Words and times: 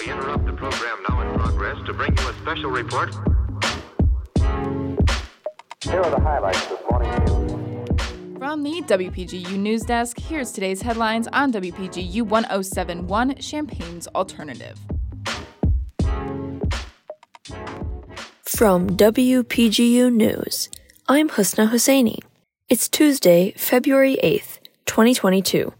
We 0.00 0.10
interrupt 0.10 0.46
the 0.46 0.52
program 0.52 0.98
now 1.08 1.20
in 1.20 1.38
progress 1.38 1.76
to 1.86 1.92
bring 1.92 2.16
you 2.16 2.28
a 2.28 2.34
special 2.34 2.70
report. 2.70 3.14
Here 5.82 6.00
are 6.00 6.10
the 6.10 6.20
highlights 6.20 6.66
this 6.66 6.80
morning's 6.90 7.30
news. 7.30 8.38
From 8.38 8.62
the 8.62 8.82
WPGU 8.82 9.58
News 9.58 9.82
Desk, 9.82 10.18
here's 10.18 10.52
today's 10.52 10.82
headlines 10.82 11.28
on 11.32 11.52
WPGU 11.52 12.22
1071 12.22 13.36
Champaign's 13.36 14.06
Alternative. 14.08 14.78
From 18.44 18.96
WPGU 18.96 20.12
News, 20.12 20.68
I'm 21.08 21.28
Husna 21.30 21.70
Husseini. 21.70 22.18
It's 22.68 22.88
Tuesday, 22.88 23.52
February 23.56 24.18
8th, 24.22 24.58
2022. 24.86 25.72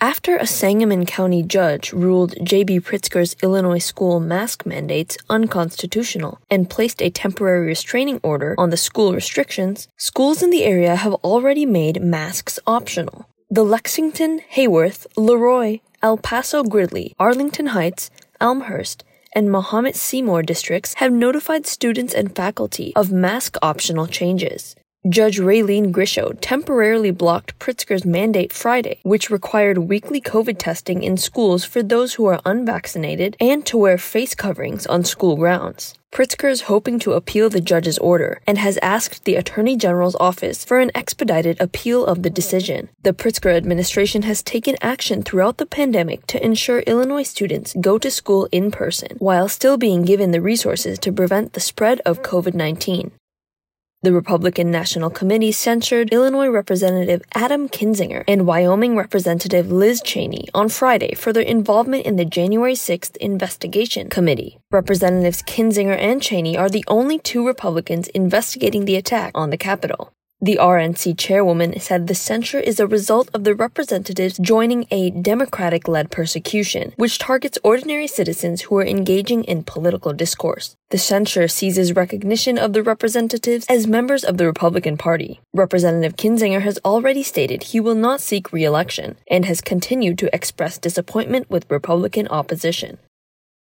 After 0.00 0.36
a 0.36 0.46
Sangamon 0.46 1.06
County 1.06 1.42
judge 1.42 1.90
ruled 1.90 2.34
J.B. 2.42 2.80
Pritzker's 2.80 3.34
Illinois 3.42 3.78
school 3.78 4.20
mask 4.20 4.66
mandates 4.66 5.16
unconstitutional 5.30 6.38
and 6.50 6.68
placed 6.68 7.00
a 7.00 7.08
temporary 7.08 7.66
restraining 7.66 8.20
order 8.22 8.54
on 8.58 8.68
the 8.68 8.76
school 8.76 9.14
restrictions, 9.14 9.88
schools 9.96 10.42
in 10.42 10.50
the 10.50 10.64
area 10.64 10.96
have 10.96 11.14
already 11.14 11.64
made 11.64 12.02
masks 12.02 12.58
optional. 12.66 13.26
The 13.50 13.64
Lexington, 13.64 14.42
Heyworth, 14.54 15.06
LeRoy, 15.16 15.80
El 16.02 16.18
Paso 16.18 16.62
Gridley, 16.62 17.14
Arlington 17.18 17.68
Heights, 17.68 18.10
Elmhurst, 18.38 19.02
and 19.32 19.48
Mahomet 19.48 19.96
Seymour 19.96 20.42
districts 20.42 20.94
have 20.94 21.10
notified 21.10 21.66
students 21.66 22.12
and 22.12 22.36
faculty 22.36 22.92
of 22.96 23.12
mask 23.12 23.56
optional 23.62 24.06
changes. 24.06 24.76
Judge 25.08 25.38
Raylene 25.38 25.92
Grischow 25.92 26.36
temporarily 26.40 27.12
blocked 27.12 27.56
Pritzker's 27.60 28.04
mandate 28.04 28.52
Friday, 28.52 28.98
which 29.04 29.30
required 29.30 29.78
weekly 29.78 30.20
COVID 30.20 30.58
testing 30.58 31.04
in 31.04 31.16
schools 31.16 31.64
for 31.64 31.80
those 31.80 32.14
who 32.14 32.26
are 32.26 32.40
unvaccinated 32.44 33.36
and 33.38 33.64
to 33.66 33.76
wear 33.76 33.98
face 33.98 34.34
coverings 34.34 34.84
on 34.86 35.04
school 35.04 35.36
grounds. 35.36 35.94
Pritzker 36.10 36.50
is 36.50 36.62
hoping 36.62 36.98
to 36.98 37.12
appeal 37.12 37.48
the 37.48 37.60
judge's 37.60 37.98
order 37.98 38.40
and 38.48 38.58
has 38.58 38.80
asked 38.82 39.24
the 39.24 39.36
Attorney 39.36 39.76
General's 39.76 40.16
office 40.16 40.64
for 40.64 40.80
an 40.80 40.90
expedited 40.92 41.60
appeal 41.60 42.04
of 42.04 42.24
the 42.24 42.30
decision. 42.30 42.88
The 43.02 43.12
Pritzker 43.12 43.54
administration 43.54 44.22
has 44.22 44.42
taken 44.42 44.74
action 44.80 45.22
throughout 45.22 45.58
the 45.58 45.66
pandemic 45.66 46.26
to 46.28 46.44
ensure 46.44 46.80
Illinois 46.80 47.22
students 47.22 47.76
go 47.80 47.96
to 47.98 48.10
school 48.10 48.48
in 48.50 48.72
person 48.72 49.10
while 49.18 49.48
still 49.48 49.76
being 49.76 50.04
given 50.04 50.32
the 50.32 50.40
resources 50.40 50.98
to 51.00 51.12
prevent 51.12 51.52
the 51.52 51.60
spread 51.60 52.00
of 52.04 52.22
COVID 52.22 52.54
19. 52.54 53.12
The 54.02 54.12
Republican 54.12 54.70
National 54.70 55.08
Committee 55.08 55.52
censured 55.52 56.12
Illinois 56.12 56.48
Representative 56.48 57.22
Adam 57.34 57.66
Kinzinger 57.66 58.24
and 58.28 58.46
Wyoming 58.46 58.94
Representative 58.94 59.72
Liz 59.72 60.02
Cheney 60.02 60.48
on 60.52 60.68
Friday 60.68 61.14
for 61.14 61.32
their 61.32 61.42
involvement 61.42 62.04
in 62.04 62.16
the 62.16 62.26
January 62.26 62.74
6th 62.74 63.16
investigation 63.16 64.10
committee. 64.10 64.58
Representatives 64.70 65.42
Kinzinger 65.42 65.96
and 65.98 66.22
Cheney 66.22 66.58
are 66.58 66.68
the 66.68 66.84
only 66.88 67.18
two 67.18 67.46
Republicans 67.46 68.08
investigating 68.08 68.84
the 68.84 68.96
attack 68.96 69.32
on 69.34 69.48
the 69.48 69.56
Capitol. 69.56 70.12
The 70.38 70.58
RNC 70.60 71.16
chairwoman 71.16 71.80
said 71.80 72.06
the 72.06 72.14
censure 72.14 72.60
is 72.60 72.78
a 72.78 72.86
result 72.86 73.30
of 73.32 73.44
the 73.44 73.54
representatives 73.54 74.36
joining 74.36 74.86
a 74.90 75.08
Democratic 75.08 75.88
led 75.88 76.10
persecution, 76.10 76.92
which 76.96 77.18
targets 77.18 77.58
ordinary 77.64 78.06
citizens 78.06 78.62
who 78.62 78.76
are 78.76 78.84
engaging 78.84 79.44
in 79.44 79.64
political 79.64 80.12
discourse. 80.12 80.76
The 80.90 80.98
censure 80.98 81.48
seizes 81.48 81.96
recognition 81.96 82.58
of 82.58 82.74
the 82.74 82.82
representatives 82.82 83.64
as 83.70 83.86
members 83.86 84.24
of 84.24 84.36
the 84.36 84.44
Republican 84.44 84.98
Party. 84.98 85.40
Representative 85.54 86.16
Kinzinger 86.16 86.60
has 86.60 86.78
already 86.84 87.22
stated 87.22 87.62
he 87.62 87.80
will 87.80 87.94
not 87.94 88.20
seek 88.20 88.52
re 88.52 88.62
election 88.62 89.16
and 89.30 89.46
has 89.46 89.62
continued 89.62 90.18
to 90.18 90.34
express 90.34 90.76
disappointment 90.76 91.48
with 91.48 91.70
Republican 91.70 92.28
opposition. 92.28 92.98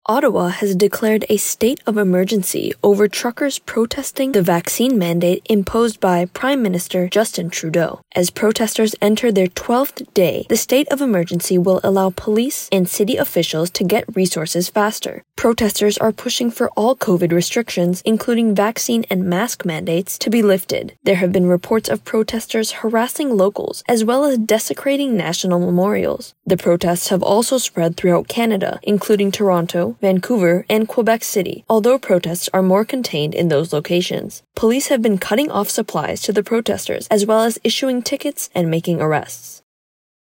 Ottawa 0.07 0.49
has 0.49 0.75
declared 0.75 1.25
a 1.29 1.37
state 1.37 1.81
of 1.87 1.97
emergency 1.97 2.71
over 2.83 3.07
truckers 3.07 3.57
protesting 3.57 4.33
the 4.33 4.41
vaccine 4.43 4.99
mandate 4.99 5.41
imposed 5.49 5.99
by 5.99 6.25
Prime 6.25 6.61
Minister 6.61 7.09
Justin 7.09 7.49
Trudeau. 7.49 8.01
As 8.15 8.29
protesters 8.29 8.93
enter 9.01 9.31
their 9.31 9.47
12th 9.47 10.13
day, 10.13 10.45
the 10.47 10.57
state 10.57 10.87
of 10.89 11.01
emergency 11.01 11.57
will 11.57 11.81
allow 11.83 12.11
police 12.11 12.69
and 12.71 12.87
city 12.87 13.17
officials 13.17 13.71
to 13.71 13.83
get 13.83 14.15
resources 14.15 14.69
faster. 14.69 15.23
Protesters 15.35 15.97
are 15.97 16.11
pushing 16.11 16.51
for 16.51 16.69
all 16.77 16.95
COVID 16.95 17.31
restrictions, 17.31 18.03
including 18.05 18.53
vaccine 18.53 19.05
and 19.09 19.25
mask 19.25 19.65
mandates, 19.65 20.19
to 20.19 20.29
be 20.29 20.43
lifted. 20.43 20.95
There 21.03 21.15
have 21.15 21.31
been 21.31 21.47
reports 21.47 21.89
of 21.89 22.05
protesters 22.05 22.83
harassing 22.83 23.35
locals 23.35 23.83
as 23.87 24.05
well 24.05 24.23
as 24.23 24.37
desecrating 24.37 25.17
national 25.17 25.59
memorials. 25.59 26.35
The 26.45 26.57
protests 26.57 27.09
have 27.09 27.23
also 27.23 27.57
spread 27.57 27.97
throughout 27.97 28.27
Canada, 28.27 28.79
including 28.83 29.31
Toronto, 29.31 29.94
Vancouver, 30.01 30.65
and 30.69 30.87
Quebec 30.87 31.23
City, 31.23 31.63
although 31.69 31.97
protests 31.97 32.49
are 32.53 32.61
more 32.61 32.85
contained 32.85 33.35
in 33.35 33.47
those 33.47 33.73
locations. 33.73 34.43
Police 34.55 34.87
have 34.87 35.01
been 35.01 35.17
cutting 35.17 35.51
off 35.51 35.69
supplies 35.69 36.21
to 36.21 36.33
the 36.33 36.43
protesters 36.43 37.07
as 37.09 37.25
well 37.25 37.41
as 37.41 37.59
issuing 37.63 38.01
tickets 38.01 38.49
and 38.55 38.69
making 38.69 39.01
arrests. 39.01 39.61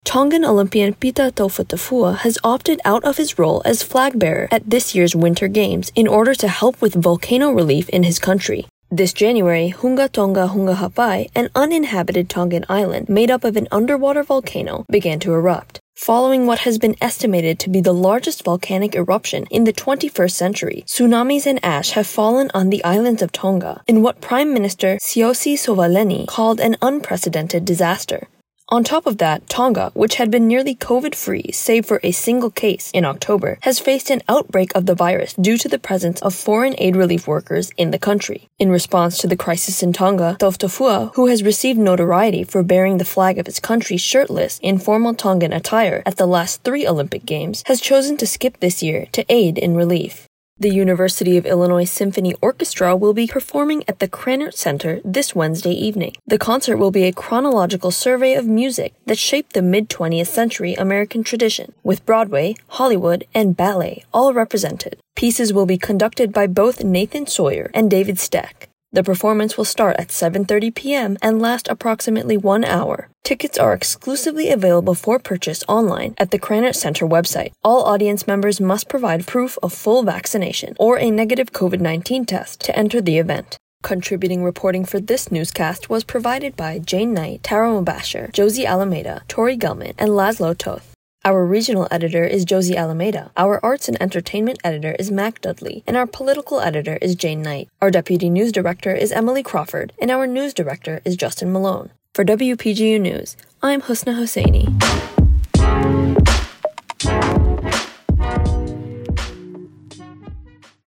Tongan 0.05 0.45
Olympian 0.45 0.93
Pita 0.93 1.33
Taufatofua 1.35 2.19
has 2.19 2.39
opted 2.45 2.81
out 2.85 3.05
of 3.05 3.17
his 3.17 3.39
role 3.39 3.63
as 3.65 3.83
flag 3.83 4.19
bearer 4.19 4.49
at 4.51 4.69
this 4.69 4.95
year's 4.95 5.17
Winter 5.17 5.49
Games 5.49 5.91
in 5.95 6.07
order 6.07 6.35
to 6.35 6.49
help 6.49 6.81
with 6.83 6.95
volcano 6.95 7.51
relief 7.51 7.89
in 7.89 8.03
his 8.03 8.19
country. 8.19 8.67
This 8.91 9.15
January, 9.15 9.75
Hunga 9.77 10.13
Tonga 10.13 10.49
Hunga 10.49 10.77
Ha'apai, 10.77 11.31
an 11.35 11.49
uninhabited 11.55 12.29
Tongan 12.29 12.67
island 12.69 13.09
made 13.09 13.31
up 13.31 13.43
of 13.43 13.57
an 13.57 13.67
underwater 13.73 14.23
volcano, 14.23 14.85
began 14.91 15.19
to 15.21 15.33
erupt. 15.33 15.81
Following 15.97 16.47
what 16.47 16.61
has 16.61 16.77
been 16.77 16.97
estimated 17.01 17.61
to 17.61 17.71
be 17.71 17.81
the 17.81 17.95
largest 17.95 18.45
volcanic 18.45 18.97
eruption 18.97 19.47
in 19.49 19.63
the 19.63 19.73
21st 19.73 20.33
century, 20.33 20.85
tsunamis 20.87 21.47
and 21.47 21.65
ash 21.65 21.93
have 21.93 22.07
fallen 22.07 22.51
on 22.53 22.71
the 22.71 22.83
islands 22.83 23.23
of 23.23 23.31
Tonga 23.31 23.81
in 23.87 24.03
what 24.03 24.21
Prime 24.21 24.53
Minister 24.53 24.97
Siaosi 24.97 25.55
Sovaleni 25.55 26.27
called 26.27 26.59
an 26.59 26.77
unprecedented 26.83 27.65
disaster. 27.65 28.27
On 28.71 28.83
top 28.83 29.07
of 29.07 29.19
that, 29.19 29.47
Tonga, 29.51 29.91
which 29.93 30.15
had 30.15 30.31
been 30.31 30.49
nearly 30.49 30.75
COVID 30.75 31.15
free 31.15 31.51
save 31.53 31.85
for 31.85 32.01
a 32.03 32.13
single 32.13 32.51
case 32.51 32.91
in 32.95 33.05
October, 33.05 33.59
has 33.61 33.79
faced 33.79 34.09
an 34.09 34.23
outbreak 34.27 34.75
of 34.75 34.87
the 34.87 34.95
virus 34.95 35.35
due 35.35 35.59
to 35.59 35.69
the 35.69 35.79
presence 35.79 36.23
of 36.23 36.35
foreign 36.35 36.75
aid 36.79 36.97
relief 36.97 37.29
workers 37.29 37.71
in 37.77 37.91
the 37.91 37.99
country. 37.99 38.49
In 38.59 38.71
response 38.71 39.19
to 39.19 39.27
the 39.27 39.37
crisis 39.37 39.83
in 39.83 39.93
Tonga, 39.93 40.39
Taufatofua, 40.41 41.15
who 41.15 41.27
has 41.27 41.43
received 41.43 41.79
notoriety 41.79 42.43
for 42.43 42.63
bearing 42.63 42.97
the 42.97 43.05
flag 43.05 43.39
of 43.39 43.47
his 43.47 43.61
country 43.61 43.99
shirtless 43.99 44.59
in 44.63 44.79
formal 44.79 45.13
Tongan 45.13 45.53
attire 45.53 46.03
at 46.07 46.17
the 46.17 46.27
last 46.27 46.63
three 46.65 46.87
Olympic 46.87 47.27
Games, 47.27 47.63
has 47.67 47.83
chosen 47.83 48.17
to 48.17 48.27
skip 48.27 48.61
this 48.61 48.83
year 48.83 49.07
to 49.13 49.27
aid 49.29 49.59
in 49.59 49.77
relief. 49.77 50.27
The 50.57 50.73
University 50.73 51.37
of 51.37 51.47
Illinois 51.47 51.85
Symphony 51.85 52.33
Orchestra 52.41 52.95
will 52.95 53.13
be 53.13 53.27
performing 53.27 53.83
at 53.89 53.99
the 53.99 54.07
Krannert 54.07 54.55
Center 54.55 55.01
this 55.05 55.35
Wednesday 55.35 55.73
evening. 55.73 56.15
The 56.29 56.39
concert 56.39 56.77
will 56.77 56.93
be 56.93 57.03
a 57.03 57.13
chronological 57.13 57.91
survey 57.91 58.35
of 58.35 58.47
music 58.47 58.95
that 59.07 59.19
shaped 59.19 59.55
the 59.55 59.63
mid 59.63 59.89
20th 59.89 60.29
century 60.29 60.75
American 60.75 61.25
tradition, 61.25 61.75
with 61.83 62.07
Broadway, 62.07 62.55
Hollywood, 62.69 63.27
and 63.35 63.57
ballet 63.57 64.05
all 64.15 64.33
represented. 64.33 64.97
Pieces 65.17 65.53
will 65.53 65.67
be 65.67 65.77
conducted 65.77 66.33
by 66.33 66.47
both 66.47 66.85
Nathan 66.85 67.27
Sawyer 67.27 67.73
and 67.75 67.91
David 67.91 68.21
Steck. 68.21 68.69
The 68.95 69.03
performance 69.03 69.59
will 69.59 69.65
start 69.65 69.97
at 69.99 70.11
7:30 70.11 70.73
p.m. 70.73 71.19
and 71.21 71.43
last 71.43 71.67
approximately 71.67 72.37
1 72.37 72.65
hour. 72.65 73.09
Tickets 73.25 73.59
are 73.59 73.75
exclusively 73.75 74.51
available 74.51 74.95
for 74.95 75.19
purchase 75.19 75.65
online 75.67 76.15
at 76.17 76.31
the 76.31 76.39
Krannert 76.39 76.77
Center 76.77 77.05
website. 77.05 77.51
All 77.65 77.83
audience 77.83 78.29
members 78.29 78.61
must 78.61 78.89
provide 78.89 79.27
proof 79.27 79.59
of 79.65 79.73
full 79.73 80.05
vaccination 80.05 80.77
or 80.79 80.97
a 80.97 81.11
negative 81.11 81.51
COVID-19 81.51 82.25
test 82.25 82.61
to 82.67 82.79
enter 82.79 83.01
the 83.01 83.19
event. 83.19 83.59
Contributing 83.83 84.45
reporting 84.45 84.85
for 84.85 85.01
this 85.01 85.33
newscast 85.33 85.91
was 85.91 86.05
provided 86.05 86.55
by 86.55 86.79
Jane 86.79 87.13
Knight, 87.13 87.43
Tara 87.43 87.71
Mubasher, 87.71 88.33
Josie 88.33 88.65
Alameda, 88.65 89.23
Tori 89.27 89.59
Gelman, 89.59 89.95
and 89.99 90.11
Laszlo 90.11 90.57
Toth. 90.57 90.94
Our 91.27 91.47
regional 91.47 91.89
editor 91.91 92.25
is 92.25 92.45
Josie 92.45 92.77
Alameda. 92.77 93.31
Our 93.35 93.59
arts 93.65 93.89
and 93.89 93.97
entertainment 94.03 94.59
editor 94.63 94.95
is 94.99 95.11
Mac 95.11 95.41
Dudley. 95.41 95.83
And 95.87 95.97
our 95.97 96.07
political 96.07 96.61
editor 96.61 96.99
is 97.01 97.15
Jane 97.15 97.41
Knight. 97.41 97.71
Our 97.81 97.91
deputy 97.91 98.29
news 98.29 98.53
director 98.53 98.95
is 98.95 99.11
Emily 99.11 99.43
Crawford. 99.43 99.95
And 99.99 100.11
our 100.11 100.27
news 100.27 100.53
director 100.53 101.01
is 101.03 101.17
Justin 101.17 101.51
Malone. 101.51 101.93
For 102.13 102.27
WPGU 102.27 103.01
News, 103.01 103.39
I'm 103.63 103.81
Husna 103.81 104.15
Husseini. 104.19 105.04